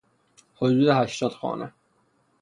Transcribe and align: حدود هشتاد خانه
حدود 0.55 0.87
هشتاد 0.87 1.31
خانه 1.33 1.73